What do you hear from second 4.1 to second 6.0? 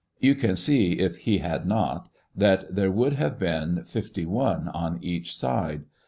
one on each side.